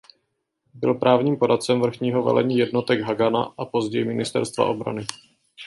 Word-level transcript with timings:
Byl 0.73 0.93
právním 0.93 1.37
poradcem 1.37 1.81
vrchního 1.81 2.23
velení 2.23 2.57
jednotek 2.57 3.01
Hagana 3.01 3.53
a 3.57 3.65
později 3.65 4.05
ministerstva 4.05 4.65
obrany. 4.65 5.05